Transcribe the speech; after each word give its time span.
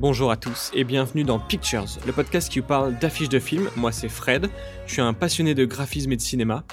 Bonjour 0.00 0.30
à 0.30 0.38
tous 0.38 0.70
et 0.72 0.84
bienvenue 0.84 1.24
dans 1.24 1.38
Pictures, 1.38 1.84
le 2.06 2.12
podcast 2.14 2.50
qui 2.50 2.60
vous 2.60 2.66
parle 2.66 2.98
d'affiches 2.98 3.28
de 3.28 3.38
films. 3.38 3.68
Moi 3.76 3.92
c'est 3.92 4.08
Fred, 4.08 4.48
je 4.86 4.92
suis 4.94 5.02
un 5.02 5.12
passionné 5.12 5.54
de 5.54 5.66
graphisme 5.66 6.10
et 6.10 6.16
de 6.16 6.22
cinéma. 6.22 6.64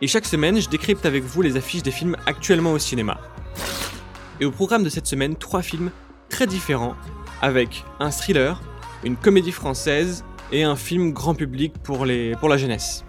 Et 0.00 0.06
chaque 0.06 0.24
semaine, 0.24 0.60
je 0.60 0.68
décrypte 0.68 1.04
avec 1.04 1.24
vous 1.24 1.42
les 1.42 1.56
affiches 1.56 1.82
des 1.82 1.90
films 1.90 2.16
actuellement 2.24 2.70
au 2.70 2.78
cinéma. 2.78 3.18
Et 4.38 4.44
au 4.44 4.52
programme 4.52 4.84
de 4.84 4.90
cette 4.90 5.08
semaine, 5.08 5.34
trois 5.34 5.60
films 5.60 5.90
très 6.28 6.46
différents, 6.46 6.94
avec 7.42 7.82
un 7.98 8.12
thriller, 8.12 8.62
une 9.02 9.16
comédie 9.16 9.50
française 9.50 10.24
et 10.52 10.62
un 10.62 10.76
film 10.76 11.12
grand 11.12 11.34
public 11.34 11.74
pour, 11.82 12.06
les, 12.06 12.36
pour 12.36 12.48
la 12.48 12.58
jeunesse. 12.58 13.04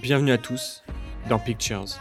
Bienvenue 0.00 0.30
à 0.30 0.38
tous 0.38 0.84
dans 1.28 1.40
Pictures. 1.40 1.98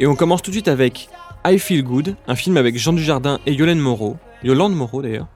Et 0.00 0.06
on 0.06 0.14
commence 0.14 0.42
tout 0.42 0.50
de 0.50 0.54
suite 0.54 0.68
avec 0.68 1.08
I 1.44 1.58
Feel 1.58 1.82
Good, 1.82 2.14
un 2.28 2.36
film 2.36 2.56
avec 2.56 2.78
Jean 2.78 2.92
Dujardin 2.92 3.40
et 3.46 3.52
Yolande 3.52 3.78
Moreau. 3.78 4.16
Yolande 4.44 4.74
Moreau 4.74 5.02
d'ailleurs. 5.02 5.26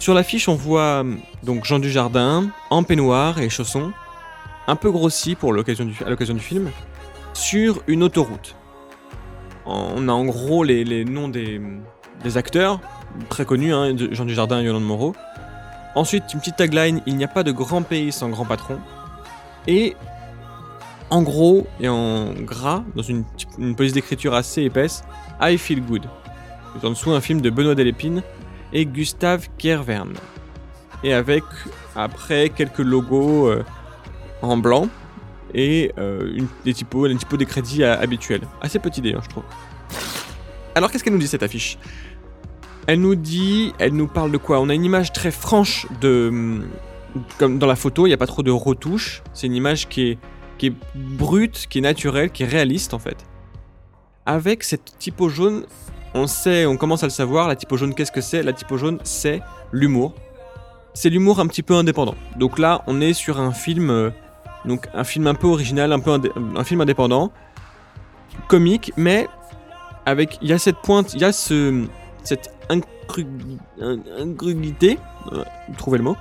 Sur 0.00 0.14
l'affiche, 0.14 0.48
on 0.48 0.56
voit 0.56 1.04
donc 1.44 1.64
Jean 1.64 1.78
Dujardin 1.78 2.50
en 2.70 2.82
peignoir 2.82 3.40
et 3.40 3.48
chaussons, 3.48 3.92
un 4.66 4.74
peu 4.74 4.90
grossi 4.90 5.36
pour 5.36 5.52
l'occasion 5.52 5.84
du, 5.84 5.96
à 6.04 6.10
l'occasion 6.10 6.34
du 6.34 6.40
film, 6.40 6.70
sur 7.34 7.82
une 7.86 8.02
autoroute. 8.02 8.56
On 9.64 10.08
a 10.08 10.12
en 10.12 10.24
gros 10.24 10.64
les, 10.64 11.04
noms 11.04 11.28
des, 11.28 11.60
acteurs, 12.36 12.80
très 13.28 13.44
connus, 13.44 13.72
hein, 13.72 13.94
Jean 14.10 14.24
Dujardin 14.24 14.60
et 14.60 14.64
Yolande 14.64 14.84
Moreau. 14.84 15.14
Ensuite, 15.94 16.24
une 16.34 16.40
petite 16.40 16.56
tagline 16.56 17.00
Il 17.06 17.16
n'y 17.16 17.24
a 17.24 17.28
pas 17.28 17.44
de 17.44 17.52
grand 17.52 17.82
pays 17.82 18.10
sans 18.10 18.28
grand 18.28 18.44
patron. 18.44 18.78
Et 19.68 19.94
en 21.10 21.22
gros 21.22 21.66
et 21.80 21.88
en 21.88 22.32
gras, 22.32 22.84
dans 22.94 23.02
une, 23.02 23.24
police 23.76 23.92
d'écriture 23.92 24.34
assez 24.34 24.62
épaisse, 24.62 25.04
I 25.40 25.56
Feel 25.56 25.82
Good. 25.82 26.06
en 26.82 26.90
dessous 26.90 27.12
un 27.12 27.20
film 27.20 27.40
de 27.40 27.50
Benoît 27.50 27.74
Delépine 27.74 28.22
et 28.72 28.84
Gustave 28.84 29.48
Kervern. 29.56 30.12
Et 31.02 31.14
avec 31.14 31.44
après 31.94 32.50
quelques 32.50 32.80
logos 32.80 33.48
euh, 33.48 33.64
en 34.42 34.56
blanc 34.56 34.88
et 35.54 35.92
euh, 35.98 36.32
une, 36.34 36.48
des 36.64 36.74
typos, 36.74 37.06
les 37.06 37.16
typos 37.16 37.36
des 37.36 37.46
crédits 37.46 37.84
euh, 37.84 37.98
habituels. 37.98 38.42
Assez 38.60 38.78
petit 38.78 39.00
d'ailleurs, 39.00 39.22
je 39.22 39.28
trouve. 39.28 39.44
Alors 40.74 40.90
qu'est-ce 40.90 41.04
qu'elle 41.04 41.12
nous 41.12 41.18
dit 41.18 41.28
cette 41.28 41.42
affiche? 41.42 41.78
Elle 42.86 43.00
nous 43.00 43.14
dit, 43.14 43.72
elle 43.78 43.92
nous 43.92 44.08
parle 44.08 44.32
de 44.32 44.38
quoi? 44.38 44.60
On 44.60 44.68
a 44.68 44.74
une 44.74 44.84
image 44.84 45.12
très 45.12 45.30
franche 45.30 45.86
de, 46.00 46.62
comme 47.38 47.58
dans 47.58 47.66
la 47.66 47.76
photo, 47.76 48.06
il 48.06 48.10
n'y 48.10 48.14
a 48.14 48.18
pas 48.18 48.26
trop 48.26 48.42
de 48.42 48.50
retouches. 48.50 49.22
C'est 49.34 49.46
une 49.46 49.54
image 49.54 49.88
qui 49.88 50.08
est 50.08 50.18
qui 50.58 50.66
est 50.66 50.72
brute, 50.94 51.66
qui 51.68 51.78
est 51.78 51.82
naturelle, 51.82 52.30
qui 52.30 52.42
est 52.42 52.46
réaliste 52.46 52.94
en 52.94 52.98
fait. 52.98 53.24
Avec 54.26 54.62
cette 54.62 54.98
typo 54.98 55.28
jaune, 55.28 55.64
on 56.14 56.26
sait, 56.26 56.66
on 56.66 56.76
commence 56.76 57.02
à 57.02 57.06
le 57.06 57.10
savoir, 57.10 57.48
la 57.48 57.56
typo 57.56 57.76
jaune 57.76 57.94
qu'est-ce 57.94 58.12
que 58.12 58.20
c'est? 58.20 58.42
La 58.42 58.52
typo 58.52 58.76
jaune 58.76 58.98
c'est 59.04 59.40
l'humour. 59.72 60.14
C'est 60.94 61.10
l'humour 61.10 61.40
un 61.40 61.46
petit 61.46 61.62
peu 61.62 61.74
indépendant. 61.74 62.16
Donc 62.36 62.58
là, 62.58 62.82
on 62.86 63.00
est 63.00 63.12
sur 63.12 63.40
un 63.40 63.52
film, 63.52 63.90
euh, 63.90 64.10
donc 64.64 64.88
un 64.94 65.04
film 65.04 65.28
un 65.28 65.34
peu 65.34 65.46
original, 65.46 65.92
un 65.92 66.00
peu 66.00 66.10
un 66.10 66.64
film 66.64 66.80
indépendant, 66.80 67.30
comique, 68.48 68.92
mais 68.96 69.28
avec, 70.06 70.38
il 70.42 70.48
y 70.48 70.52
a 70.52 70.58
cette 70.58 70.78
pointe, 70.78 71.14
il 71.14 71.20
y 71.20 71.24
a 71.24 71.32
ce, 71.32 71.86
cette 72.24 72.50
incrugité, 72.68 74.98
euh, 75.32 75.44
trouvez 75.76 75.98
le 75.98 76.04
mot, 76.04 76.16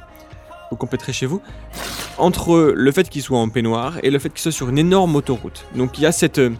vous 0.69 0.77
compléterez 0.77 1.13
chez 1.13 1.25
vous, 1.25 1.41
entre 2.17 2.73
le 2.75 2.91
fait 2.91 3.09
qu'il 3.09 3.21
soit 3.21 3.37
en 3.37 3.49
peignoir 3.49 3.97
et 4.03 4.09
le 4.09 4.19
fait 4.19 4.29
qu'il 4.29 4.39
soit 4.41 4.51
sur 4.51 4.69
une 4.69 4.77
énorme 4.77 5.15
autoroute. 5.15 5.65
Donc 5.75 5.97
il 5.97 6.01
y 6.01 6.05
a 6.05 6.11
cette, 6.11 6.39
euh, 6.39 6.51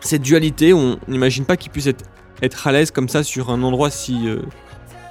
cette 0.00 0.22
dualité, 0.22 0.72
on 0.72 0.98
n'imagine 1.08 1.44
pas 1.44 1.56
qu'il 1.56 1.70
puisse 1.70 1.86
être, 2.42 2.66
à 2.66 2.72
l'aise 2.72 2.90
comme 2.90 3.08
ça 3.08 3.22
sur 3.22 3.50
un 3.50 3.62
endroit 3.62 3.90
si, 3.90 4.28
euh, 4.28 4.40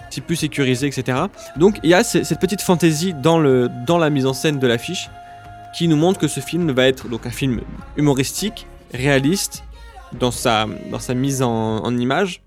si 0.10 0.22
peu 0.22 0.36
sécurisé, 0.36 0.88
etc. 0.88 1.20
Donc 1.58 1.80
il 1.84 1.90
y 1.90 1.94
a 1.94 2.04
cette 2.04 2.40
petite 2.40 2.62
fantaisie 2.62 3.14
dans, 3.14 3.40
le, 3.40 3.70
dans 3.86 3.98
la 3.98 4.10
mise 4.10 4.26
en 4.26 4.34
scène 4.34 4.60
de 4.60 4.68
l'affiche 4.68 5.10
qui 5.76 5.88
nous 5.88 5.98
montre 5.98 6.20
que 6.20 6.28
ce 6.28 6.40
film 6.40 6.72
va 6.72 6.88
être 6.88 7.08
donc 7.08 7.26
un 7.26 7.32
film 7.32 7.62
humoristique, 7.98 8.66
réaliste 8.94 9.64
dans 10.14 10.32
sa, 10.32 10.66
dans 10.90 11.00
sa 11.00 11.14
mise 11.14 11.42
en, 11.42 11.84
en 11.84 11.98
image 11.98 12.42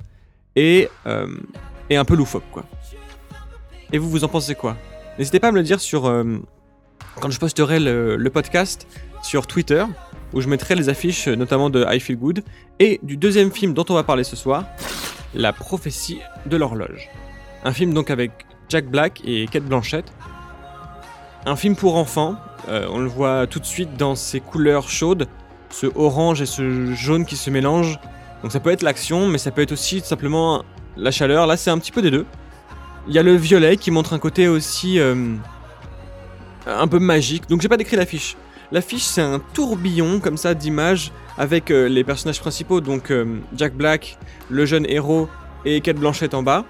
et, 0.56 0.88
euh, 1.06 1.28
et 1.90 1.96
un 1.96 2.04
peu 2.04 2.16
loufoque 2.16 2.50
quoi. 2.50 2.64
Et 3.92 3.98
vous, 3.98 4.08
vous 4.08 4.24
en 4.24 4.28
pensez 4.28 4.54
quoi? 4.54 4.76
N'hésitez 5.18 5.40
pas 5.40 5.48
à 5.48 5.52
me 5.52 5.58
le 5.58 5.64
dire 5.64 5.80
sur, 5.80 6.06
quand 7.18 7.30
je 7.30 7.38
posterai 7.38 7.80
le, 7.80 8.30
podcast 8.32 8.86
sur 9.22 9.46
Twitter, 9.46 9.84
où 10.32 10.40
je 10.40 10.48
mettrai 10.48 10.74
les 10.74 10.88
affiches 10.88 11.28
notamment 11.28 11.70
de 11.70 11.84
I 11.88 12.00
Feel 12.00 12.16
Good, 12.16 12.44
et 12.78 13.00
du 13.02 13.16
deuxième 13.16 13.50
film 13.50 13.74
dont 13.74 13.84
on 13.88 13.94
va 13.94 14.04
parler 14.04 14.24
ce 14.24 14.36
soir, 14.36 14.64
La 15.34 15.52
prophétie 15.52 16.18
de 16.46 16.56
l'horloge. 16.56 17.08
Un 17.64 17.72
film 17.72 17.92
donc 17.92 18.10
avec 18.10 18.32
Jack 18.68 18.86
Black 18.86 19.20
et 19.24 19.46
Kate 19.46 19.64
Blanchett. 19.64 20.04
Un 21.46 21.56
film 21.56 21.76
pour 21.76 21.96
enfants, 21.96 22.36
euh, 22.68 22.86
on 22.90 22.98
le 22.98 23.08
voit 23.08 23.46
tout 23.46 23.60
de 23.60 23.64
suite 23.64 23.96
dans 23.96 24.14
ses 24.14 24.40
couleurs 24.40 24.88
chaudes, 24.88 25.26
ce 25.70 25.86
orange 25.94 26.42
et 26.42 26.46
ce 26.46 26.92
jaune 26.94 27.24
qui 27.24 27.36
se 27.36 27.50
mélangent. 27.50 27.98
Donc 28.42 28.52
ça 28.52 28.60
peut 28.60 28.70
être 28.70 28.82
l'action, 28.82 29.26
mais 29.26 29.38
ça 29.38 29.50
peut 29.50 29.62
être 29.62 29.72
aussi 29.72 30.00
simplement 30.00 30.64
la 30.96 31.10
chaleur. 31.10 31.46
Là, 31.46 31.56
c'est 31.56 31.70
un 31.70 31.78
petit 31.78 31.92
peu 31.92 32.02
des 32.02 32.10
deux. 32.10 32.26
Il 33.08 33.14
y 33.14 33.18
a 33.18 33.22
le 33.22 33.34
violet 33.34 33.76
qui 33.76 33.90
montre 33.90 34.12
un 34.12 34.18
côté 34.18 34.48
aussi 34.48 34.98
euh, 34.98 35.34
un 36.66 36.88
peu 36.88 36.98
magique. 36.98 37.48
Donc 37.48 37.60
j'ai 37.60 37.68
pas 37.68 37.76
décrit 37.76 37.96
l'affiche. 37.96 38.36
L'affiche 38.72 39.02
c'est 39.02 39.22
un 39.22 39.40
tourbillon 39.52 40.20
comme 40.20 40.36
ça 40.36 40.54
d'images 40.54 41.12
avec 41.38 41.70
euh, 41.70 41.88
les 41.88 42.04
personnages 42.04 42.40
principaux, 42.40 42.80
donc 42.80 43.10
euh, 43.10 43.38
Jack 43.56 43.74
Black, 43.74 44.18
le 44.48 44.66
jeune 44.66 44.86
héros 44.88 45.28
et 45.64 45.80
Kate 45.80 45.96
Blanchett 45.96 46.34
en 46.34 46.42
bas, 46.42 46.64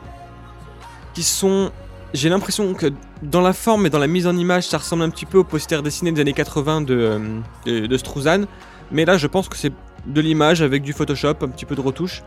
qui 1.15 1.23
sont... 1.23 1.71
J'ai 2.13 2.29
l'impression 2.29 2.75
que 2.75 2.87
dans 3.23 3.41
la 3.41 3.53
forme 3.53 3.87
et 3.87 3.91
dans 3.91 3.99
la 3.99 4.07
mise 4.07 4.27
en 4.27 4.37
image, 4.37 4.67
ça 4.67 4.79
ressemble 4.79 5.03
un 5.03 5.11
petit 5.11 5.27
peu 5.27 5.39
au 5.39 5.45
poster 5.45 5.81
dessiné 5.83 6.11
des 6.11 6.21
années 6.21 6.33
80 6.33 6.81
de, 6.81 7.21
euh, 7.67 7.87
de, 7.87 7.97
Struzan, 7.97 8.47
mais 8.91 9.05
là 9.05 9.17
je 9.17 9.27
pense 9.27 9.49
que 9.49 9.57
c'est 9.57 9.73
de 10.07 10.21
l'image 10.21 10.63
avec 10.63 10.83
du 10.83 10.93
Photoshop, 10.93 11.35
un 11.43 11.49
petit 11.49 11.67
peu 11.67 11.75
de 11.75 11.81
retouche. 11.81 12.23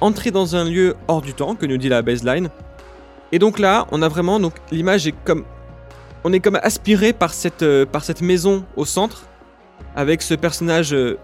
Entrer 0.00 0.30
dans 0.30 0.56
un 0.56 0.64
lieu 0.64 0.94
hors 1.08 1.20
du 1.20 1.34
temps, 1.34 1.56
que 1.56 1.66
nous 1.66 1.76
dit 1.76 1.88
la 1.88 2.02
baseline. 2.02 2.50
Et 3.32 3.38
donc 3.38 3.58
là, 3.58 3.86
on 3.90 4.00
a 4.00 4.08
vraiment, 4.08 4.38
donc 4.40 4.54
l'image 4.70 5.06
est 5.06 5.14
comme 5.24 5.44
on 6.28 6.32
est 6.34 6.40
comme 6.40 6.58
aspiré 6.62 7.14
par 7.14 7.32
cette, 7.32 7.62
euh, 7.62 7.86
par 7.86 8.04
cette 8.04 8.20
maison 8.20 8.66
au 8.76 8.84
centre, 8.84 9.24
avec 9.96 10.20
ce 10.20 10.34
personnage 10.34 10.92
euh, 10.92 11.16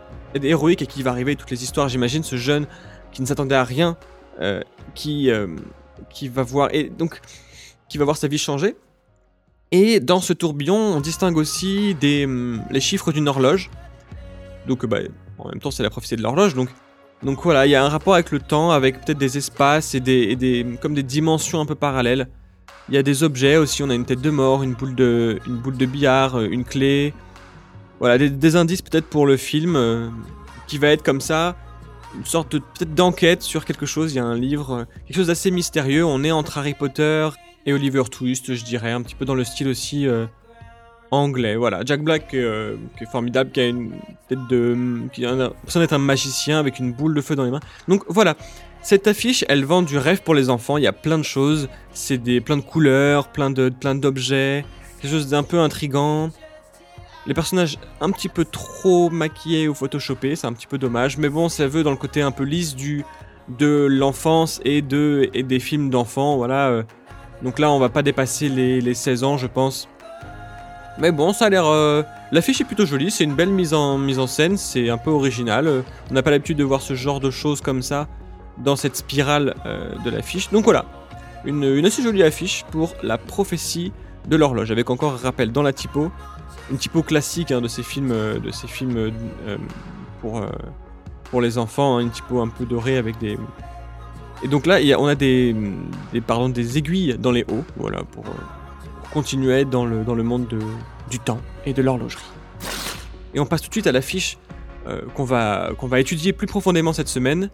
héroïque 0.43 0.81
et 0.81 0.87
qui 0.87 1.03
va 1.03 1.11
arriver 1.11 1.37
toutes 1.37 1.51
les 1.51 1.63
histoires, 1.63 1.91
j'imagine, 1.91 2.23
ce 2.23 2.37
jeune 2.37 2.67
qui 3.13 3.21
ne 3.21 3.27
s'attendait 3.27 3.55
à 3.55 3.65
rien, 3.65 3.99
euh, 4.41 4.63
qui, 4.95 5.31
va 6.29 6.43
voir 6.43 6.71
et 6.73 6.85
donc 6.85 7.21
qui 7.91 7.99
va 7.99 8.07
voir 8.07 8.17
sa 8.17 8.29
vie 8.29 8.39
changer. 8.39 8.77
Et 9.73 10.01
dans 10.01 10.21
ce 10.21 10.33
tourbillon, 10.33 10.77
on 10.77 11.01
distingue 11.03 11.37
aussi 11.37 11.95
hum, 12.03 12.63
les 12.71 12.81
chiffres 12.81 13.13
d'une 13.13 13.29
horloge. 13.29 13.71
Donc, 14.67 14.87
bah, 14.87 15.01
en 15.39 15.51
même 15.51 15.61
temps, 15.61 15.71
c'est 15.71 15.83
la 15.83 15.91
prophétie 15.91 16.17
de 16.17 16.23
l'horloge. 16.23 16.55
Donc, 16.55 16.71
voilà, 17.43 17.67
il 17.67 17.71
y 17.71 17.75
a 17.75 17.85
un 17.85 17.91
rapport 17.91 18.15
avec 18.15 18.31
le 18.31 18.39
temps, 18.39 18.71
avec 18.71 19.05
peut-être 19.05 19.19
des 19.19 19.37
espaces 19.37 19.95
et 19.95 20.67
comme 20.81 20.95
des 20.95 21.03
dimensions 21.03 21.61
un 21.61 21.67
peu 21.67 21.75
parallèles. 21.75 22.29
Il 22.89 22.95
y 22.95 22.99
a 22.99 23.03
des 23.03 23.23
objets 23.23 23.57
aussi, 23.57 23.83
on 23.83 23.89
a 23.89 23.95
une 23.95 24.05
tête 24.05 24.21
de 24.21 24.31
mort, 24.31 24.63
une 24.63 24.75
boule 24.75 24.95
de, 24.95 25.39
une 25.47 25.57
boule 25.57 25.77
de 25.77 25.87
billard, 25.87 26.37
euh, 26.37 26.49
une 26.51 26.65
clé. 26.65 27.15
Voilà, 27.99 28.19
des, 28.19 28.57
indices 28.57 28.83
peut-être 28.83 29.07
pour 29.07 29.27
le 29.27 29.37
film 29.39 29.77
euh, 29.77 30.09
qui 30.67 30.77
va 30.77 30.89
être 30.89 31.03
comme 31.03 31.21
ça, 31.21 31.57
une 32.15 32.27
sorte 32.27 32.51
peut-être 32.51 32.95
d'enquête 32.95 33.43
sur 33.43 33.65
quelque 33.65 33.87
chose. 33.87 34.13
Il 34.13 34.17
y 34.17 34.19
a 34.19 34.25
un 34.25 34.37
livre, 34.37 34.71
euh, 34.73 34.85
quelque 35.07 35.17
chose 35.17 35.29
d'assez 35.29 35.51
mystérieux. 35.51 36.05
On 36.05 36.23
est 36.25 36.31
entre 36.33 36.59
Harry 36.59 36.75
Potter 36.75 37.29
et 37.65 37.73
Oliver 37.73 38.03
Twist, 38.11 38.55
je 38.55 38.65
dirais, 38.65 38.93
un 38.93 39.01
petit 39.01 39.15
peu 39.15 39.25
dans 39.25 39.35
le 39.35 39.45
style 39.45 39.69
aussi 39.69 40.07
anglais. 41.11 41.57
Voilà, 41.57 41.81
Jack 41.87 42.03
Black 42.03 42.29
qui 42.29 42.37
est 42.37 43.11
formidable, 43.11 43.51
qui 43.53 43.61
a 43.61 43.69
une 43.69 43.93
tête 44.29 44.47
de, 44.51 45.09
qui 45.15 45.25
a 45.25 45.33
l'impression 45.33 45.81
d'être 45.81 45.95
un 45.95 45.99
magicien 45.99 46.59
avec 46.59 46.79
une 46.79 46.93
boule 46.93 47.15
de 47.15 47.23
feu 47.23 47.37
dans 47.37 47.45
les 47.45 47.51
mains. 47.51 47.61
Donc 47.89 48.05
voilà, 48.09 48.37
cette 48.85 49.07
affiche, 49.07 49.47
elle 49.49 49.65
vend 49.65 49.81
du 49.81 49.97
rêve 49.97 50.21
pour 50.23 50.35
les 50.35 50.51
enfants. 50.51 50.77
Il 50.77 50.85
y 50.85 50.87
a 50.87 50.93
plein 50.93 51.17
de 51.17 51.25
choses. 51.25 51.71
C'est 51.95 52.19
des 52.19 52.43
plein 52.43 52.59
de 52.59 52.63
couleurs, 52.63 53.29
plein 53.29 53.49
de 53.49 53.71
plein 53.71 53.95
d'objets, 53.95 54.67
quelque 55.01 55.11
chose 55.11 55.29
d'un 55.29 55.43
peu 55.43 55.59
intrigant. 55.59 56.29
Les 57.27 57.33
personnages 57.33 57.79
un 58.03 58.11
petit 58.11 58.29
peu 58.29 58.45
trop 58.45 59.09
maquillés 59.09 59.69
ou 59.69 59.75
photoshopés, 59.75 60.37
c'est 60.37 60.47
un 60.47 60.53
petit 60.53 60.67
peu 60.67 60.77
dommage. 60.77 61.17
Mais 61.17 61.31
bon, 61.31 61.49
ça 61.49 61.67
veut 61.67 61.83
dans 61.83 61.93
le 61.93 61.97
côté 61.97 62.21
un 62.21 62.31
peu 62.31 62.45
lisse 62.45 62.77
du 62.77 63.07
de 63.59 63.87
l'enfance 63.91 64.61
et 64.67 64.83
de 64.83 65.31
et 65.33 65.43
des 65.43 65.61
films 65.61 65.89
d'enfants. 65.89 66.37
Voilà. 66.37 66.69
Euh. 66.69 66.83
Donc 67.43 67.59
là, 67.59 67.71
on 67.71 67.79
va 67.79 67.89
pas 67.89 68.03
dépasser 68.03 68.51
les, 68.51 68.95
16 68.95 69.25
ans, 69.25 69.39
je 69.39 69.47
pense. 69.47 69.89
Mais 70.99 71.11
bon, 71.11 71.33
ça 71.33 71.47
a 71.47 71.49
l'air. 71.49 71.65
Euh, 71.67 72.03
L'affiche 72.33 72.61
est 72.61 72.65
plutôt 72.65 72.85
jolie, 72.85 73.11
c'est 73.11 73.25
une 73.25 73.35
belle 73.35 73.49
mise 73.49 73.73
en, 73.73 73.97
mise 73.97 74.19
en 74.19 74.27
scène, 74.27 74.59
c'est 74.59 74.91
un 74.91 74.99
peu 74.99 75.11
original. 75.11 75.67
Euh, 75.69 75.81
on 76.11 76.15
n'a 76.15 76.23
pas 76.23 76.31
l'habitude 76.31 76.59
de 76.59 76.65
voir 76.65 76.83
ce 76.83 76.95
genre 76.95 77.21
de 77.21 77.31
choses 77.31 77.63
comme 77.63 77.81
ça 77.81 78.09
dans 78.59 78.77
cette 78.77 78.97
spirale 78.97 79.55
euh, 79.67 79.95
de 80.05 80.11
l'affiche. 80.11 80.51
Donc 80.51 80.65
voilà, 80.65 80.85
une, 81.45 81.85
assez 81.85 82.03
jolie 82.03 82.23
affiche 82.23 82.65
pour 82.71 82.95
la 83.03 83.19
prophétie 83.19 83.93
de 84.29 84.37
l'horloge, 84.37 84.71
avec 84.71 84.91
encore 84.91 85.15
un 85.15 85.17
rappel 85.17 85.53
dans 85.53 85.63
la 85.63 85.73
typo, 85.73 86.11
une 86.71 86.79
typo 86.79 87.03
classique 87.03 87.51
hein, 87.51 87.61
de 87.61 87.69
ces 87.69 87.83
films, 87.83 88.13
euh, 88.13 88.39
de 88.39 88.51
ces 88.51 88.67
films 88.67 89.13
pour, 90.21 90.43
pour 91.31 91.41
les 91.41 91.59
enfants, 91.59 91.97
hein, 91.97 92.01
une 92.01 92.11
typo 92.11 92.41
un 92.41 92.49
peu 92.49 92.65
dorée 92.65 92.97
avec 92.97 93.19
des... 93.19 93.39
Et 94.43 94.49
donc 94.49 94.67
là, 94.67 94.79
on 94.99 95.07
a 95.07 95.15
des, 95.15 95.55
pardon, 96.27 96.49
des 96.49 96.77
aiguilles 96.77 97.17
dans 97.19 97.31
les 97.31 97.45
hauts, 97.45 97.65
voilà, 97.77 98.03
pour, 98.05 98.25
continuer 99.15 99.65
dans 99.65 99.87
le, 99.87 100.03
dans 100.03 100.17
le 100.17 100.25
monde 100.25 100.49
de, 100.49 100.59
du 101.09 101.21
temps 101.21 101.41
et 101.65 101.73
de 101.73 101.81
l'horlogerie. 101.81 102.25
Et 103.33 103.41
on 103.41 103.47
passe 103.47 103.63
tout 103.63 103.69
de 103.69 103.75
suite 103.75 103.87
à 103.87 103.93
l'affiche 103.93 104.39
euh, 104.89 105.03
qu'on 105.15 105.25
va, 105.25 105.71
qu'on 105.79 105.87
va 105.87 106.01
étudier 106.01 106.33
plus 106.33 106.49
profondément 106.49 106.93
cette 106.93 107.09
semaine, 107.09 107.49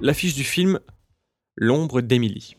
l'affiche 0.00 0.34
du 0.34 0.44
film 0.44 0.80
L'ombre 1.56 2.00
d'Emily. 2.00 2.56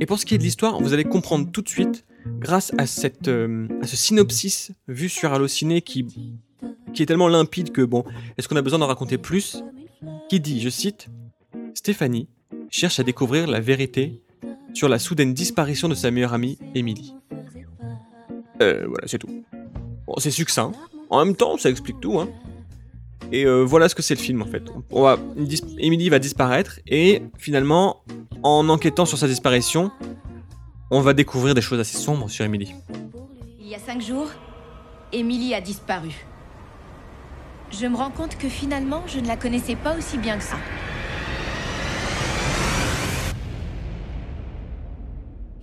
Et 0.00 0.06
pour 0.06 0.18
ce 0.18 0.26
qui 0.26 0.34
est 0.34 0.38
de 0.38 0.42
l'histoire, 0.42 0.80
vous 0.80 0.92
allez 0.92 1.04
comprendre 1.04 1.50
tout 1.50 1.62
de 1.62 1.68
suite, 1.68 2.04
grâce 2.38 2.72
à, 2.78 2.86
cette, 2.86 3.28
euh, 3.28 3.66
à 3.82 3.86
ce 3.86 3.96
synopsis 3.96 4.72
vu 4.86 5.08
sur 5.08 5.32
Allociné 5.32 5.82
qui, 5.82 6.06
qui 6.94 7.02
est 7.02 7.06
tellement 7.06 7.28
limpide 7.28 7.72
que, 7.72 7.82
bon, 7.82 8.04
est-ce 8.36 8.48
qu'on 8.48 8.56
a 8.56 8.62
besoin 8.62 8.78
d'en 8.78 8.86
raconter 8.86 9.18
plus? 9.18 9.62
Qui 10.28 10.38
dit, 10.40 10.60
je 10.60 10.68
cite, 10.68 11.08
Stéphanie 11.74 12.28
cherche 12.70 13.00
à 13.00 13.02
découvrir 13.02 13.46
la 13.46 13.60
vérité 13.60 14.22
sur 14.72 14.88
la 14.88 14.98
soudaine 14.98 15.34
disparition 15.34 15.88
de 15.88 15.94
sa 15.94 16.10
meilleure 16.10 16.34
amie, 16.34 16.58
Emily. 16.74 17.14
Euh, 18.62 18.86
voilà, 18.86 19.06
c'est 19.06 19.18
tout. 19.18 19.44
Bon, 20.06 20.14
c'est 20.18 20.30
succinct. 20.30 20.72
En 21.10 21.24
même 21.24 21.34
temps, 21.34 21.56
ça 21.58 21.70
explique 21.70 22.00
tout, 22.00 22.20
hein. 22.20 22.28
Et 23.32 23.44
euh, 23.44 23.62
voilà 23.62 23.88
ce 23.88 23.94
que 23.94 24.02
c'est 24.02 24.14
le 24.14 24.20
film 24.20 24.42
en 24.42 24.46
fait. 24.46 24.62
On 24.90 25.02
va, 25.02 25.18
Emily 25.78 26.08
va 26.08 26.18
disparaître 26.18 26.80
et 26.86 27.22
finalement, 27.38 28.02
en 28.42 28.68
enquêtant 28.68 29.04
sur 29.04 29.18
sa 29.18 29.26
disparition, 29.26 29.90
on 30.90 31.00
va 31.00 31.12
découvrir 31.12 31.54
des 31.54 31.60
choses 31.60 31.80
assez 31.80 31.96
sombres 31.96 32.30
sur 32.30 32.44
Emily. 32.44 32.74
Il 33.60 33.66
y 33.68 33.74
a 33.74 33.78
cinq 33.78 34.00
jours, 34.00 34.28
Emily 35.12 35.54
a 35.54 35.60
disparu. 35.60 36.10
Je 37.72 37.86
me 37.86 37.96
rends 37.96 38.12
compte 38.12 38.38
que 38.38 38.48
finalement, 38.48 39.02
je 39.06 39.18
ne 39.18 39.26
la 39.26 39.36
connaissais 39.36 39.74
pas 39.74 39.96
aussi 39.96 40.18
bien 40.18 40.38
que 40.38 40.44
ça. 40.44 40.56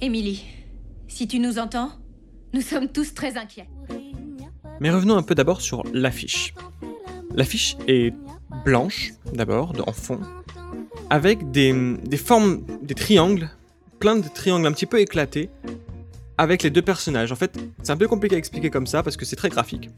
Emily, 0.02 0.44
si 1.08 1.30
tu 1.30 1.40
nous 1.40 1.60
entends, 1.60 1.92
nous 2.54 2.62
sommes 2.62 2.90
tous 2.90 3.14
très 3.14 3.38
inquiets. 3.38 3.70
Mais 4.82 4.92
revenons 4.92 5.16
un 5.16 5.24
peu 5.24 5.34
d'abord 5.34 5.62
sur 5.62 5.84
l'affiche. 5.94 6.54
L'affiche 7.36 7.78
est 7.88 8.14
blanche, 8.64 9.14
d'abord, 9.34 9.74
en 9.88 9.92
fond, 9.92 10.20
avec 11.10 11.52
des, 11.52 11.74
formes, 12.18 12.64
des 12.82 12.96
triangles, 12.96 13.50
plein 14.00 14.16
de 14.16 14.28
triangles 14.28 14.68
un 14.68 14.72
petit 14.72 14.86
peu 14.86 15.00
éclatés, 15.00 15.50
avec 16.38 16.64
les 16.64 16.70
deux 16.70 16.82
personnages. 16.82 17.32
En 17.32 17.36
fait, 17.36 17.60
c'est 17.82 17.92
un 17.92 17.98
peu 17.98 18.08
compliqué 18.08 18.36
à 18.36 18.38
expliquer 18.38 18.70
comme 18.70 18.88
ça 18.88 19.04
parce 19.04 19.18
que 19.18 19.26
c'est 19.26 19.36
très 19.36 19.50
graphique. 19.50 19.90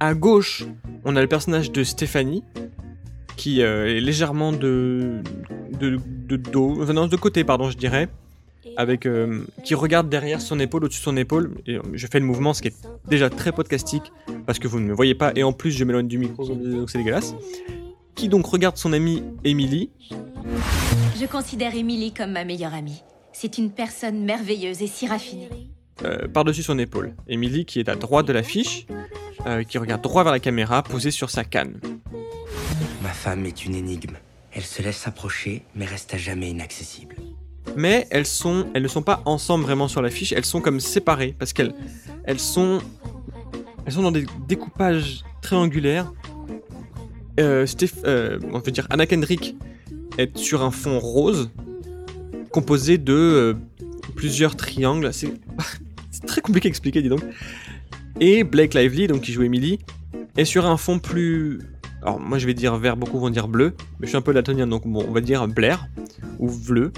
À 0.00 0.14
gauche, 0.14 0.64
on 1.04 1.16
a 1.16 1.20
le 1.20 1.28
personnage 1.28 1.72
de 1.72 1.84
Stéphanie, 1.84 2.44
qui 3.36 3.62
euh, 3.62 3.96
est 3.96 4.00
légèrement 4.00 4.52
de, 4.52 5.22
de, 5.78 6.36
dos, 6.36 6.84
non, 6.92 7.06
de 7.06 7.16
côté, 7.16 7.44
pardon, 7.44 7.70
je 7.70 7.76
dirais, 7.76 8.08
avec 8.76 9.06
euh, 9.06 9.44
qui 9.64 9.74
regarde 9.74 10.08
derrière 10.08 10.40
son 10.40 10.60
épaule, 10.60 10.84
au-dessus 10.84 11.00
de 11.00 11.04
son 11.04 11.16
épaule. 11.16 11.54
Et 11.66 11.78
je 11.92 12.06
fais 12.06 12.20
le 12.20 12.26
mouvement, 12.26 12.54
ce 12.54 12.62
qui 12.62 12.68
est 12.68 12.88
déjà 13.08 13.30
très 13.30 13.52
podcastique 13.52 14.12
parce 14.46 14.58
que 14.58 14.68
vous 14.68 14.80
ne 14.80 14.86
me 14.86 14.94
voyez 14.94 15.14
pas 15.14 15.32
et 15.36 15.42
en 15.42 15.52
plus 15.52 15.72
je 15.72 15.84
m'éloigne 15.84 16.08
du 16.08 16.18
micro, 16.18 16.46
donc 16.46 16.90
c'est 16.90 16.98
dégueulasse. 16.98 17.34
Qui 18.14 18.28
donc 18.28 18.46
regarde 18.46 18.76
son 18.76 18.92
amie 18.92 19.22
Emily. 19.44 19.90
Je 21.20 21.26
considère 21.26 21.74
Emily 21.74 22.12
comme 22.12 22.32
ma 22.32 22.44
meilleure 22.44 22.74
amie. 22.74 23.02
C'est 23.32 23.58
une 23.58 23.70
personne 23.70 24.24
merveilleuse 24.24 24.82
et 24.82 24.86
si 24.86 25.06
raffinée. 25.06 25.48
Euh, 26.04 26.28
par-dessus 26.28 26.62
son 26.62 26.78
épaule. 26.78 27.14
Emily 27.28 27.64
qui 27.64 27.80
est 27.80 27.88
à 27.88 27.96
droite 27.96 28.26
de 28.26 28.32
l'affiche, 28.32 28.86
euh, 29.46 29.64
qui 29.64 29.78
regarde 29.78 30.02
droit 30.02 30.22
vers 30.22 30.32
la 30.32 30.40
caméra, 30.40 30.82
posée 30.82 31.10
sur 31.10 31.30
sa 31.30 31.44
canne. 31.44 31.80
Ma 33.02 33.10
femme 33.10 33.46
est 33.46 33.64
une 33.64 33.74
énigme. 33.74 34.16
Elle 34.52 34.62
se 34.62 34.82
laisse 34.82 35.06
approcher, 35.06 35.62
mais 35.74 35.84
reste 35.84 36.14
à 36.14 36.18
jamais 36.18 36.50
inaccessible 36.50 37.16
mais 37.76 38.06
elles 38.10 38.26
sont, 38.26 38.66
elles 38.74 38.82
ne 38.82 38.88
sont 38.88 39.02
pas 39.02 39.22
ensemble 39.24 39.64
vraiment 39.64 39.88
sur 39.88 40.02
l'affiche, 40.02 40.32
elles 40.32 40.44
sont 40.44 40.60
comme 40.60 40.80
séparées 40.80 41.34
parce 41.38 41.52
qu'elles, 41.52 41.74
elles 42.24 42.40
sont, 42.40 42.80
elles 43.86 43.92
sont 43.92 44.02
dans 44.02 44.12
des 44.12 44.26
découpages 44.46 45.24
triangulaires. 45.42 46.12
Euh, 47.40 47.66
euh, 48.04 48.38
on 48.52 48.60
peut 48.60 48.72
dire 48.72 48.86
Anna 48.90 49.06
Kendrick 49.06 49.54
est 50.18 50.36
sur 50.36 50.62
un 50.62 50.72
fond 50.72 50.98
rose 50.98 51.50
composé 52.50 52.98
de 52.98 53.12
euh, 53.12 53.54
plusieurs 54.16 54.56
triangles. 54.56 55.10
C'est, 55.12 56.26
très 56.26 56.40
compliqué 56.40 56.66
à 56.66 56.70
expliquer, 56.70 57.00
dis 57.00 57.08
donc. 57.08 57.22
Et 58.18 58.42
Blake 58.42 58.74
Lively, 58.74 59.06
donc 59.06 59.20
qui 59.20 59.32
joue 59.32 59.44
Emily, 59.44 59.78
est 60.36 60.44
sur 60.44 60.66
un 60.66 60.76
fond 60.76 60.98
plus 60.98 61.60
alors 62.02 62.20
moi 62.20 62.38
je 62.38 62.46
vais 62.46 62.54
dire 62.54 62.76
vert, 62.76 62.96
beaucoup 62.96 63.18
vont 63.18 63.30
dire 63.30 63.48
bleu, 63.48 63.74
mais 63.98 64.06
je 64.06 64.08
suis 64.08 64.16
un 64.16 64.22
peu 64.22 64.32
daltonien 64.32 64.66
donc 64.66 64.86
bon 64.86 65.04
on 65.08 65.12
va 65.12 65.20
dire 65.20 65.46
Blair 65.48 65.88
ou 66.38 66.48
euh, 66.70 66.92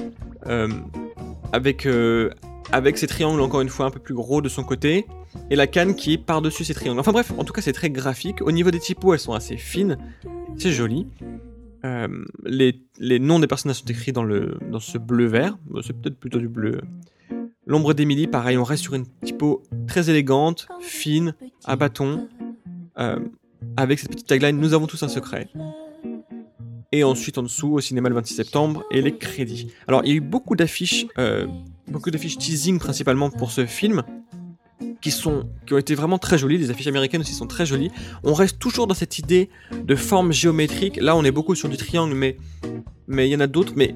avec, 1.52 1.86
euh, 1.86 2.30
avec 2.72 2.98
ces 2.98 3.06
triangles 3.06 3.40
encore 3.40 3.60
une 3.60 3.68
fois 3.68 3.86
un 3.86 3.90
peu 3.90 4.00
plus 4.00 4.14
gros 4.14 4.40
de 4.40 4.48
son 4.48 4.62
côté, 4.62 5.06
et 5.50 5.56
la 5.56 5.66
canne 5.66 5.94
qui 5.94 6.14
est 6.14 6.18
par-dessus 6.18 6.64
ces 6.64 6.74
triangles. 6.74 7.00
Enfin 7.00 7.12
bref, 7.12 7.32
en 7.36 7.44
tout 7.44 7.52
cas 7.52 7.62
c'est 7.62 7.72
très 7.72 7.90
graphique. 7.90 8.42
Au 8.42 8.52
niveau 8.52 8.70
des 8.70 8.80
typos, 8.80 9.14
elles 9.14 9.20
sont 9.20 9.32
assez 9.32 9.56
fines, 9.56 9.98
c'est 10.56 10.72
joli. 10.72 11.06
Euh, 11.84 12.08
les, 12.44 12.82
les, 12.98 13.18
noms 13.18 13.38
des 13.38 13.46
personnages 13.46 13.78
sont 13.78 13.86
écrits 13.86 14.12
dans, 14.12 14.22
le, 14.22 14.58
dans 14.70 14.80
ce 14.80 14.98
bleu-vert, 14.98 15.56
c'est 15.82 15.98
peut-être 15.98 16.18
plutôt 16.18 16.38
du 16.38 16.48
bleu. 16.48 16.80
L'ombre 17.66 17.94
d'Emily, 17.94 18.26
pareil, 18.26 18.58
on 18.58 18.64
reste 18.64 18.82
sur 18.82 18.94
une 18.94 19.06
typo 19.24 19.62
très 19.86 20.10
élégante, 20.10 20.66
fine, 20.80 21.34
à 21.64 21.76
bâton, 21.76 22.28
avec 23.76 23.98
cette 23.98 24.10
petite 24.10 24.26
tagline 24.26 24.58
Nous 24.58 24.74
avons 24.74 24.86
tous 24.86 25.02
un 25.02 25.08
secret 25.08 25.48
et 26.92 27.04
ensuite 27.04 27.38
en 27.38 27.42
dessous 27.42 27.74
au 27.74 27.80
cinéma 27.80 28.08
le 28.08 28.14
26 28.16 28.34
septembre 28.34 28.84
et 28.90 29.00
les 29.00 29.16
crédits. 29.16 29.68
Alors 29.86 30.02
il 30.04 30.08
y 30.08 30.12
a 30.12 30.16
eu 30.16 30.20
beaucoup 30.20 30.56
d'affiches, 30.56 31.06
euh, 31.18 31.46
beaucoup 31.88 32.10
d'affiches 32.10 32.38
teasing 32.38 32.78
principalement 32.78 33.30
pour 33.30 33.50
ce 33.50 33.66
film 33.66 34.02
qui 35.00 35.10
sont 35.10 35.48
qui 35.66 35.74
ont 35.74 35.78
été 35.78 35.94
vraiment 35.94 36.18
très 36.18 36.36
jolies. 36.36 36.58
Les 36.58 36.70
affiches 36.70 36.88
américaines 36.88 37.20
aussi 37.20 37.34
sont 37.34 37.46
très 37.46 37.66
jolies. 37.66 37.90
On 38.24 38.34
reste 38.34 38.58
toujours 38.58 38.86
dans 38.86 38.94
cette 38.94 39.18
idée 39.18 39.50
de 39.72 39.94
forme 39.94 40.32
géométrique. 40.32 40.96
Là 40.96 41.16
on 41.16 41.24
est 41.24 41.30
beaucoup 41.30 41.54
sur 41.54 41.68
du 41.68 41.76
triangle, 41.76 42.14
mais 42.14 42.36
mais 43.06 43.28
il 43.28 43.32
y 43.32 43.36
en 43.36 43.40
a 43.40 43.46
d'autres. 43.46 43.74
Mais 43.76 43.94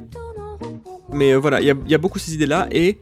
mais 1.13 1.33
euh, 1.33 1.39
voilà, 1.39 1.61
il 1.61 1.67
y, 1.67 1.95
a 1.95 1.99
beaucoup 1.99 2.19
ces 2.19 2.35
idées 2.35 2.47
là 2.47 2.67
et 2.73 2.99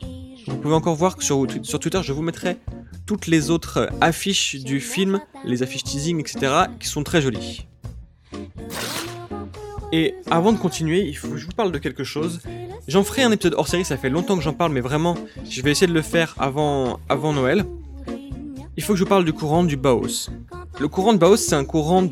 vous 0.46 0.56
pouvez 0.56 0.74
encore 0.74 0.94
voir 0.94 1.16
que 1.16 1.24
sur, 1.24 1.46
sur 1.62 1.78
Twitter 1.78 2.00
je 2.02 2.12
vous 2.12 2.22
mettrai 2.22 2.58
toutes 3.06 3.26
les 3.26 3.50
autres 3.50 3.88
affiches 4.00 4.56
du 4.56 4.80
film, 4.80 5.20
les 5.44 5.62
affiches 5.62 5.84
teasing, 5.84 6.20
etc., 6.20 6.52
qui 6.78 6.88
sont 6.88 7.02
très 7.02 7.22
jolies. 7.22 7.66
Et 9.92 10.14
avant 10.30 10.52
de 10.52 10.58
continuer, 10.58 11.06
il 11.06 11.14
faut 11.14 11.28
que 11.28 11.36
je 11.36 11.44
vous 11.44 11.52
parle 11.52 11.70
de 11.70 11.78
quelque 11.78 12.02
chose. 12.02 12.40
J'en 12.88 13.04
ferai 13.04 13.22
un 13.22 13.30
épisode 13.30 13.54
hors 13.58 13.68
série, 13.68 13.84
ça 13.84 13.98
fait 13.98 14.08
longtemps 14.08 14.36
que 14.36 14.42
j'en 14.42 14.54
parle, 14.54 14.72
mais 14.72 14.80
vraiment, 14.80 15.16
je 15.48 15.60
vais 15.60 15.70
essayer 15.70 15.86
de 15.86 15.92
le 15.92 16.00
faire 16.00 16.34
avant, 16.38 16.98
avant 17.10 17.34
Noël. 17.34 17.66
Il 18.78 18.82
faut 18.82 18.94
que 18.94 18.98
je 18.98 19.04
vous 19.04 19.08
parle 19.08 19.26
du 19.26 19.34
courant 19.34 19.64
du 19.64 19.76
Baos. 19.76 20.30
Le 20.80 20.88
courant 20.88 21.12
de 21.12 21.18
Baos, 21.18 21.36
c'est 21.36 21.54
un 21.54 21.66
courant 21.66 22.10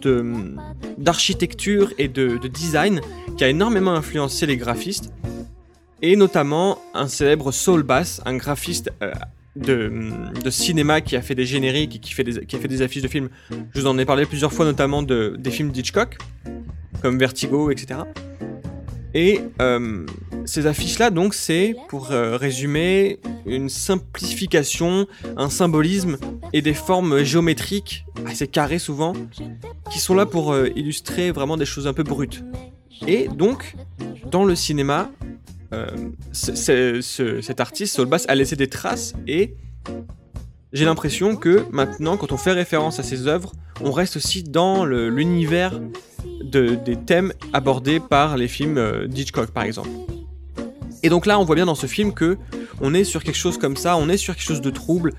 d'architecture 0.99 1.95
et 1.97 2.09
de, 2.09 2.37
design 2.49 3.01
qui 3.39 3.45
a 3.45 3.49
énormément 3.49 3.93
influencé 3.93 4.45
les 4.45 4.59
graphistes, 4.59 5.11
et 6.03 6.17
notamment 6.17 6.79
un 6.93 7.09
célèbre 7.09 7.51
Saul 7.51 7.83
Bass, 7.83 8.21
un 8.27 8.37
graphiste 8.37 8.91
euh, 9.03 9.13
de, 9.61 10.51
cinéma 10.51 11.01
qui 11.01 11.17
a 11.17 11.23
fait 11.23 11.35
des 11.35 11.47
génériques 11.47 11.97
et 11.97 11.99
qui, 11.99 12.13
fait 12.13 12.25
qui 12.47 12.57
a 12.57 12.59
fait 12.59 12.69
des 12.69 12.83
affiches 12.83 13.03
de 13.03 13.09
films. 13.09 13.29
Je 13.51 13.81
vous 13.81 13.87
en 13.87 13.99
ai 13.99 14.05
parlé 14.05 14.27
plusieurs 14.27 14.53
fois, 14.53 14.65
notamment 14.65 15.03
de, 15.03 15.37
des 15.39 15.51
films 15.51 15.71
d'Hitchcock 15.71 16.19
comme 17.01 17.19
Vertigo, 17.19 17.71
etc. 17.71 18.01
Et 19.15 19.41
euh, 19.61 20.07
ces 20.45 20.67
affiches-là, 20.67 21.11
donc, 21.11 21.35
c'est, 21.35 21.75
pour 21.89 22.13
euh, 22.13 22.37
résumer, 22.37 23.19
une 23.47 23.69
simplification, 23.69 25.07
un 25.37 25.51
symbolisme 25.51 26.17
et 26.53 26.63
des 26.63 26.75
formes 26.75 27.23
géométriques, 27.23 28.05
assez 28.27 28.47
carrées 28.47 28.79
souvent, 28.79 29.15
qui 29.91 29.99
sont 29.99 30.15
là 30.15 30.27
pour 30.27 30.53
euh, 30.53 30.69
illustrer 30.77 31.33
vraiment 31.33 31.57
des 31.57 31.65
choses 31.65 31.87
un 31.89 31.93
peu 31.93 32.05
brutes. 32.05 32.45
Et 33.07 33.29
donc, 33.29 33.75
dans 34.31 34.45
le 34.45 34.55
cinéma, 34.55 35.11
cet 36.33 37.61
artiste, 37.61 37.97
Solbass, 37.97 38.25
a 38.29 38.35
laissé 38.35 38.57
des 38.57 38.69
traces 38.69 39.15
et 39.27 39.55
j'ai 40.73 40.85
l'impression 40.85 41.37
que 41.37 41.65
maintenant, 41.73 42.17
quand 42.17 42.33
on 42.33 42.37
fait 42.37 42.53
référence 42.53 43.01
à 43.01 43.03
ses 43.03 43.27
œuvres, 43.27 43.53
on 43.83 43.91
reste 43.91 44.17
aussi 44.17 44.45
dans 44.45 44.85
l'univers 44.85 45.81
de, 46.45 46.77
des 46.77 46.97
thèmes 46.97 47.33
abordés 47.53 47.99
par 47.99 48.37
les 48.37 48.49
films 48.49 48.79
euh, 48.79 49.07
d'Hitchcock, 49.07 49.51
par 49.51 49.65
exemple. 49.65 49.89
Et 51.03 51.09
donc 51.09 51.27
là, 51.27 51.41
on 51.41 51.45
voit 51.45 51.55
bien 51.55 51.67
dans 51.67 51.75
ce 51.75 51.87
film 51.87 52.13
que 52.13 52.37
on 52.81 52.95
est 52.95 53.05
sur 53.05 53.25
quelque 53.25 53.37
chose 53.37 53.59
comme 53.59 53.77
ça, 53.77 53.97
on 53.97 54.09
est 54.09 54.17
sur 54.17 54.35
quelque 54.35 54.45
chose 54.45 54.61
de 54.61 54.71
trouble. 54.71 55.15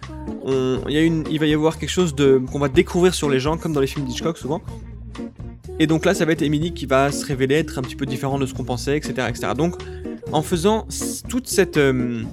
Il, 0.45 1.39
va 1.39 1.45
y 1.45 1.53
avoir 1.53 1.77
quelque 1.77 1.89
chose 1.89 2.15
qu'on 2.51 2.59
va 2.59 2.69
découvrir 2.69 3.13
sur 3.13 3.29
les 3.29 3.39
gens, 3.39 3.57
comme 3.57 3.73
dans 3.73 3.81
les 3.81 3.87
films 3.87 4.05
d'Hitchcock 4.05 4.37
souvent. 4.37 4.61
Et 5.79 5.87
donc 5.87 6.05
là, 6.05 6.13
ça 6.13 6.25
va 6.25 6.31
être 6.31 6.41
Emily 6.41 6.73
qui 6.73 6.85
va 6.85 7.11
se 7.11 7.25
révéler 7.25 7.55
être 7.55 7.79
un 7.79 7.81
petit 7.81 7.95
peu 7.95 8.05
différent 8.05 8.39
de 8.39 8.45
ce 8.45 8.53
qu'on 8.53 8.63
pensait, 8.63 8.97
etc., 8.97 9.27
etc. 9.29 9.53
Donc, 9.55 9.75
en 10.31 10.41
faisant 10.41 10.87
toute 11.29 11.47
cette, 11.47 11.77
euh, 11.77 12.23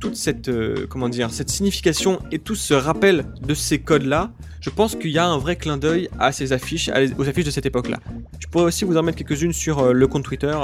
toute 0.00 0.16
cette, 0.16 0.48
euh, 0.48 0.86
comment 0.88 1.08
dire, 1.08 1.30
cette 1.30 1.50
signification 1.50 2.20
et 2.30 2.38
tout 2.38 2.54
ce 2.54 2.74
rappel 2.74 3.26
de 3.42 3.54
ces 3.54 3.78
codes-là, 3.78 4.32
je 4.60 4.70
pense 4.70 4.96
qu'il 4.96 5.10
y 5.10 5.18
a 5.18 5.26
un 5.26 5.38
vrai 5.38 5.56
clin 5.56 5.76
d'œil 5.76 6.08
à 6.18 6.32
ces 6.32 6.52
affiches, 6.52 6.90
aux 7.18 7.28
affiches 7.28 7.44
de 7.44 7.50
cette 7.50 7.66
époque-là. 7.66 7.98
Je 8.38 8.46
pourrais 8.46 8.64
aussi 8.64 8.84
vous 8.84 8.96
en 8.96 9.02
mettre 9.02 9.18
quelques-unes 9.18 9.52
sur 9.52 9.78
euh, 9.78 9.92
le 9.92 10.06
compte 10.06 10.24
Twitter 10.24 10.56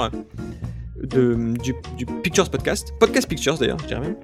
de, 1.01 1.53
du, 1.61 1.73
Pictures 2.23 2.49
Podcast, 2.49 2.93
Podcast 2.99 3.27
Pictures 3.27 3.57
d'ailleurs, 3.57 3.79
je 3.79 3.87
dirais 3.87 4.01
même. 4.01 4.15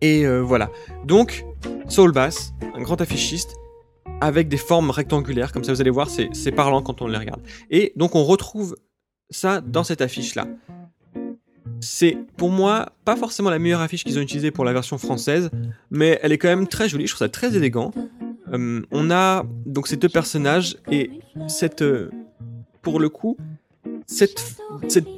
Et 0.00 0.26
voilà. 0.40 0.68
Donc, 1.04 1.44
Soul 1.88 2.10
Bass, 2.10 2.52
un 2.74 2.82
grand 2.82 3.00
affichiste, 3.00 3.54
avec 4.20 4.48
des 4.48 4.56
formes 4.56 4.90
rectangulaires, 4.90 5.52
comme 5.52 5.62
ça 5.62 5.72
vous 5.72 5.80
allez 5.80 5.90
voir, 5.90 6.08
c'est 6.10 6.52
parlant 6.52 6.82
quand 6.82 7.02
on 7.02 7.06
les 7.06 7.18
regarde. 7.18 7.40
Et 7.70 7.92
donc 7.94 8.16
on 8.16 8.24
retrouve 8.24 8.74
ça 9.30 9.60
dans 9.60 9.84
cette 9.84 10.00
affiche-là. 10.00 10.46
C'est 11.82 12.16
pour 12.36 12.50
moi 12.50 12.92
pas 13.04 13.16
forcément 13.16 13.50
la 13.50 13.58
meilleure 13.58 13.80
affiche 13.80 14.04
qu'ils 14.04 14.16
ont 14.16 14.22
utilisée 14.22 14.52
pour 14.52 14.64
la 14.64 14.72
version 14.72 14.98
française, 14.98 15.50
mais 15.90 16.20
elle 16.22 16.30
est 16.30 16.38
quand 16.38 16.48
même 16.48 16.68
très 16.68 16.88
jolie, 16.88 17.08
je 17.08 17.12
trouve 17.12 17.26
ça 17.26 17.28
très 17.28 17.56
élégant. 17.56 17.90
Euh, 18.52 18.82
on 18.92 19.10
a 19.10 19.44
donc 19.66 19.88
ces 19.88 19.96
deux 19.96 20.08
personnages 20.08 20.76
et 20.92 21.10
cette, 21.48 21.82
euh, 21.82 22.08
pour 22.82 23.00
le 23.00 23.08
coup, 23.08 23.36
cette, 24.06 24.40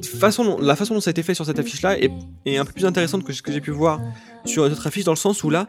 façon, 0.05 0.59
la 0.59 0.75
façon 0.75 0.95
dont 0.95 1.01
ça 1.01 1.11
a 1.11 1.13
été 1.13 1.23
fait 1.23 1.35
sur 1.35 1.45
cette 1.45 1.59
affiche-là 1.59 1.99
est, 1.99 2.11
est, 2.47 2.57
un 2.57 2.65
peu 2.65 2.73
plus 2.73 2.87
intéressante 2.87 3.25
que 3.25 3.35
ce 3.35 3.43
que 3.43 3.53
j'ai 3.53 3.61
pu 3.61 3.71
voir 3.71 4.01
sur 4.47 4.65
les 4.65 4.73
autres 4.73 4.87
affiches, 4.87 5.05
dans 5.05 5.13
le 5.13 5.17
sens 5.17 5.45
où 5.45 5.51
là, 5.51 5.67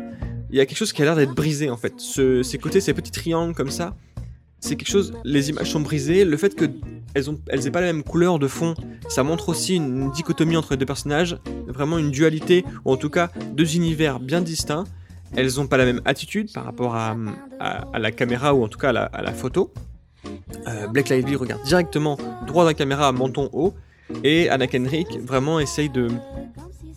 il 0.49 0.55
y 0.55 0.61
a 0.61 0.65
quelque 0.65 0.77
chose 0.77 0.93
qui 0.93 1.01
a 1.01 1.05
l'air 1.05 1.17
d'être 1.17 1.35
brisé 1.35 1.69
en 1.69 1.77
fait. 1.77 1.93
ces 1.99 2.57
côtés, 2.57 2.79
ces 2.79 2.93
petits 2.93 3.11
triangles 3.11 3.53
comme 3.53 3.71
ça, 3.71 3.95
c'est 4.65 4.75
quelque 4.75 4.89
chose. 4.89 5.13
Les 5.23 5.49
images 5.49 5.71
sont 5.71 5.79
brisées. 5.79 6.25
Le 6.25 6.37
fait 6.37 6.55
qu'elles 6.55 7.29
ont, 7.29 7.39
elles 7.47 7.71
pas 7.71 7.81
la 7.81 7.93
même 7.93 8.03
couleur 8.03 8.39
de 8.39 8.47
fond, 8.47 8.73
ça 9.09 9.23
montre 9.23 9.49
aussi 9.49 9.75
une, 9.75 10.11
dichotomie 10.11 10.57
entre 10.57 10.71
les 10.71 10.77
deux 10.77 10.85
personnages, 10.85 11.37
vraiment 11.67 11.97
une 11.97 12.11
dualité 12.11 12.65
ou 12.83 12.91
en 12.91 12.97
tout 12.97 13.09
cas 13.09 13.29
deux 13.53 13.75
univers 13.75 14.19
bien 14.19 14.41
distincts. 14.41 14.85
Elles 15.35 15.59
ont 15.59 15.67
pas 15.67 15.77
la 15.77 15.85
même 15.85 16.01
attitude 16.05 16.51
par 16.53 16.65
rapport 16.65 16.95
à, 16.95 17.15
la 17.93 18.11
caméra 18.11 18.53
ou 18.53 18.63
en 18.63 18.67
tout 18.67 18.79
cas 18.79 18.89
à 18.89 19.21
la, 19.21 19.33
photo. 19.33 19.71
Euh, 20.67 20.87
Blake 20.87 21.09
Lively 21.09 21.35
regarde 21.35 21.63
directement 21.63 22.17
droit 22.47 22.63
dans 22.63 22.69
la 22.69 22.73
caméra 22.73 23.11
menton 23.11 23.49
haut 23.53 23.73
et 24.23 24.49
Anna 24.49 24.65
Kendrick 24.65 25.19
vraiment 25.21 25.59
essaye 25.59 25.89
de 25.89 26.07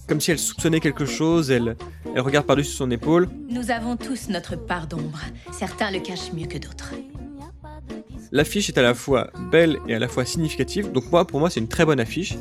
comme 0.09 0.21
si 0.21 0.31
elle 0.31 0.39
soupçonnait 0.39 0.81
quelque 0.81 1.05
chose, 1.05 1.51
elle, 1.51 1.77
elle 2.15 2.23
regarde 2.23 2.47
par-dessus 2.47 2.73
son 2.73 2.91
épaule. 2.91 3.29
Nous 3.51 3.71
avons 3.71 3.97
tous 3.99 4.31
notre 4.31 4.57
part 4.57 4.87
d'ombre. 4.87 5.21
Certains 5.53 5.91
le 5.91 6.01
cachent 6.01 6.33
mieux 6.33 6.47
que 6.47 6.57
d'autres. 6.57 6.95
L'affiche 8.31 8.69
est 8.69 8.79
à 8.79 8.83
la 8.83 8.95
fois 8.95 9.31
belle 9.51 9.79
et 9.89 9.95
à 9.95 9.99
la 9.99 10.09
fois 10.09 10.25
significative, 10.25 10.93
donc 10.93 11.11
moi, 11.11 11.27
pour 11.27 11.41
moi, 11.41 11.51
c'est 11.51 11.61
une 11.61 11.69
très 11.69 11.85
bonne 11.85 12.01
affiche. 12.01 12.37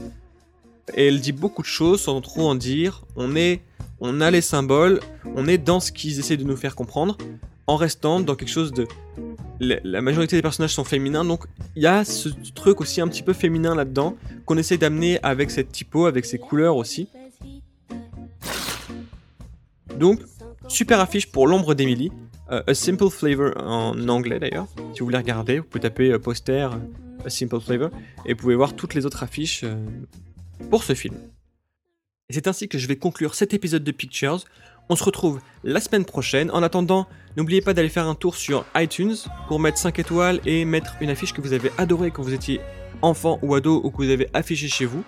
Et 0.95 1.07
elle 1.07 1.19
dit 1.19 1.31
beaucoup 1.31 1.61
de 1.61 1.67
choses 1.67 2.01
sans 2.01 2.19
trop 2.21 2.47
en 2.47 2.55
dire. 2.55 3.03
On 3.15 3.35
est, 3.35 3.61
on 3.99 4.21
a 4.21 4.31
les 4.31 4.41
symboles, 4.41 4.99
on 5.35 5.47
est 5.47 5.57
dans 5.57 5.79
ce 5.79 5.91
qu'ils 5.91 6.19
essaient 6.19 6.37
de 6.37 6.43
nous 6.43 6.57
faire 6.57 6.75
comprendre, 6.75 7.17
en 7.67 7.75
restant 7.75 8.19
dans 8.19 8.35
quelque 8.35 8.51
chose 8.51 8.71
de. 8.71 8.87
La 9.59 10.01
majorité 10.01 10.35
des 10.35 10.43
personnages 10.43 10.75
sont 10.75 10.83
féminins, 10.83 11.25
donc 11.25 11.45
il 11.75 11.81
y 11.81 11.87
a 11.87 12.05
ce 12.05 12.29
truc 12.53 12.79
aussi 12.79 13.01
un 13.01 13.07
petit 13.07 13.23
peu 13.23 13.33
féminin 13.33 13.73
là-dedans 13.73 14.15
qu'on 14.45 14.55
essaie 14.55 14.77
d'amener 14.77 15.19
avec 15.23 15.49
cette 15.49 15.71
typo, 15.71 16.05
avec 16.05 16.25
ces 16.25 16.37
couleurs 16.37 16.77
aussi. 16.77 17.09
Donc, 19.97 20.21
super 20.67 20.99
affiche 20.99 21.31
pour 21.31 21.47
l'ombre 21.47 21.73
d'Emily. 21.73 22.11
Euh, 22.51 22.63
a 22.65 22.73
Simple 22.73 23.09
Flavor 23.09 23.51
en 23.57 24.07
anglais 24.07 24.39
d'ailleurs. 24.39 24.67
Si 24.93 24.99
vous 24.99 25.05
voulez 25.05 25.17
regarder, 25.17 25.59
vous 25.59 25.65
pouvez 25.65 25.81
taper 25.81 26.11
euh, 26.11 26.19
poster 26.19 26.69
euh, 26.71 27.25
A 27.25 27.29
Simple 27.29 27.59
Flavor 27.59 27.89
et 28.25 28.33
vous 28.33 28.39
pouvez 28.39 28.55
voir 28.55 28.73
toutes 28.73 28.93
les 28.93 29.05
autres 29.05 29.23
affiches 29.23 29.65
pour 30.69 30.83
ce 30.83 30.93
film. 30.93 31.15
C'est 32.29 32.47
ainsi 32.47 32.67
que 32.67 32.77
je 32.77 32.87
vais 32.87 32.95
conclure 32.95 33.35
cet 33.35 33.53
épisode 33.53 33.83
de 33.83 33.91
Pictures. 33.91 34.43
On 34.89 34.95
se 34.95 35.03
retrouve 35.03 35.41
la 35.63 35.81
semaine 35.81 36.05
prochaine. 36.05 36.49
En 36.51 36.63
attendant, 36.63 37.07
n'oubliez 37.35 37.61
pas 37.61 37.73
d'aller 37.73 37.89
faire 37.89 38.07
un 38.07 38.15
tour 38.15 38.35
sur 38.35 38.65
iTunes 38.75 39.15
pour 39.47 39.59
mettre 39.59 39.77
5 39.77 39.99
étoiles 39.99 40.39
et 40.45 40.63
mettre 40.63 40.95
une 41.01 41.09
affiche 41.09 41.33
que 41.33 41.41
vous 41.41 41.53
avez 41.53 41.71
adorée 41.77 42.11
quand 42.11 42.23
vous 42.23 42.33
étiez 42.33 42.61
enfant 43.01 43.39
ou 43.41 43.55
ado 43.55 43.81
ou 43.83 43.91
que 43.91 43.97
vous 43.97 44.09
avez 44.09 44.29
affiché 44.33 44.69
chez 44.69 44.85
vous. 44.85 45.03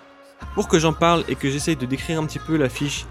Pour 0.54 0.68
que 0.68 0.78
j'en 0.78 0.92
parle 0.92 1.24
et 1.28 1.36
que 1.36 1.50
j'essaye 1.50 1.76
de 1.76 1.86
décrire 1.86 2.20
un 2.20 2.26
petit 2.26 2.38
peu 2.38 2.56
l'affiche 2.56 3.06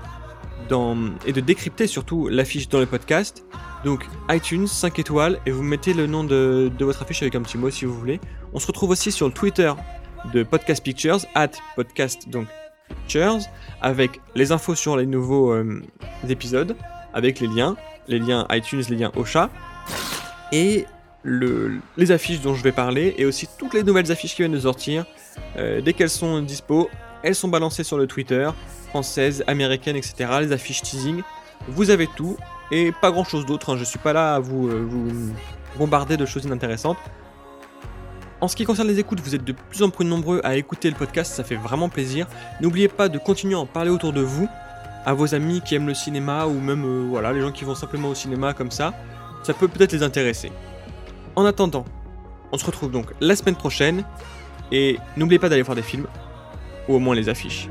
et 1.26 1.34
de 1.34 1.42
décrypter 1.42 1.88
surtout 1.88 2.28
l'affiche 2.28 2.70
dans 2.70 2.80
le 2.80 2.86
podcast. 2.86 3.44
Donc 3.84 4.06
iTunes, 4.30 4.68
5 4.68 5.00
étoiles, 5.00 5.40
et 5.46 5.52
vous 5.52 5.64
mettez 5.64 5.94
le 5.94 6.06
nom 6.06 6.24
de, 6.24 6.72
votre 6.80 7.02
affiche 7.02 7.22
avec 7.22 7.36
un 7.36 7.42
petit 7.42 7.58
mot 7.58 7.70
si 7.70 7.86
vous 7.86 7.98
voulez. 7.98 8.20
On 8.54 8.60
se 8.60 8.68
retrouve 8.68 8.92
aussi 8.92 9.12
sur 9.12 9.28
le 9.28 9.34
Twitter 9.34 9.72
de 10.34 10.44
Podcast 10.44 10.84
Pictures, 10.84 11.20
at 11.34 11.52
podcast 11.76 12.30
donc 12.30 12.48
Pictures, 12.88 13.40
avec 13.82 14.20
les 14.36 14.52
infos 14.52 14.76
sur 14.76 14.98
les 14.98 15.06
nouveaux 15.06 15.54
euh, 15.54 15.82
épisodes, 16.28 16.76
avec 17.14 17.40
les 17.40 17.48
liens, 17.48 17.76
les 18.08 18.20
liens 18.20 18.46
iTunes, 18.52 18.84
les 18.90 18.96
liens 18.96 19.12
Ocha, 19.16 19.50
et 20.52 20.86
le, 21.24 21.80
les 21.98 22.12
affiches 22.12 22.42
dont 22.42 22.54
je 22.54 22.64
vais 22.64 22.72
parler, 22.72 23.16
et 23.18 23.26
aussi 23.26 23.48
toutes 23.58 23.74
les 23.74 23.84
nouvelles 23.84 24.12
affiches 24.12 24.36
qui 24.36 24.42
viennent 24.42 24.52
de 24.52 24.60
sortir. 24.60 25.06
Euh, 25.58 25.82
dès 25.82 25.94
qu'elles 25.94 26.10
sont 26.10 26.42
dispo, 26.42 26.90
elles 27.24 27.36
sont 27.36 27.48
balancées 27.48 27.84
sur 27.84 27.98
le 27.98 28.08
Twitter, 28.08 28.50
françaises, 28.90 29.44
américaines, 29.48 29.96
etc. 29.96 30.30
Les 30.42 30.52
affiches 30.52 30.82
teasing. 30.82 31.22
Vous 31.68 31.90
avez 31.90 32.08
tout 32.16 32.38
et 32.72 32.92
pas 32.92 33.12
grand 33.12 33.24
chose 33.24 33.46
d'autre. 33.46 33.74
Hein. 33.74 33.78
Je 33.78 33.84
suis 33.84 34.00
pas 34.00 34.14
là 34.14 34.36
à 34.36 34.40
vous, 34.40 34.68
euh, 34.68 34.86
vous 34.88 35.34
bombarder 35.78 36.18
de 36.18 36.26
choses 36.26 36.46
inintéressantes. 36.46 36.98
En 38.42 38.48
ce 38.48 38.56
qui 38.56 38.64
concerne 38.64 38.88
les 38.88 39.00
écoutes, 39.00 39.20
vous 39.20 39.36
êtes 39.36 39.44
de 39.44 39.52
plus 39.52 39.84
en 39.84 39.90
plus 39.90 40.06
nombreux 40.06 40.40
à 40.46 40.56
écouter 40.56 40.90
le 40.90 40.96
podcast, 40.96 41.34
ça 41.34 41.44
fait 41.44 41.56
vraiment 41.58 41.90
plaisir. 41.90 42.26
N'oubliez 42.62 42.88
pas 42.88 43.10
de 43.10 43.18
continuer 43.18 43.56
à 43.56 43.60
en 43.60 43.66
parler 43.66 43.90
autour 43.90 44.14
de 44.14 44.22
vous, 44.22 44.48
à 45.06 45.14
vos 45.14 45.36
amis 45.36 45.62
qui 45.62 45.76
aiment 45.76 45.88
le 45.88 45.94
cinéma 45.94 46.46
ou 46.46 46.54
même 46.54 46.86
euh, 46.86 47.08
voilà 47.10 47.34
les 47.34 47.42
gens 47.42 47.52
qui 47.52 47.66
vont 47.66 47.76
simplement 47.76 48.08
au 48.08 48.16
cinéma 48.16 48.54
comme 48.54 48.72
ça. 48.72 48.94
Ça 49.44 49.54
peut 49.54 49.68
peut-être 49.68 49.92
les 49.92 50.04
intéresser. 50.04 50.52
En 51.36 51.46
attendant, 51.46 51.84
on 52.54 52.58
se 52.58 52.66
retrouve 52.66 52.92
donc 52.92 53.08
la 53.20 53.36
semaine 53.36 53.56
prochaine 53.56 54.04
et 54.72 54.98
n'oubliez 55.18 55.40
pas 55.40 55.50
d'aller 55.50 55.62
voir 55.62 55.76
des 55.76 55.82
films 55.82 56.08
ou 56.90 56.96
au 56.96 57.00
moins 57.00 57.16
les 57.16 57.30
affiches. 57.30 57.70